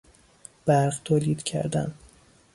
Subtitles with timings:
[0.65, 1.93] برق تولید کردن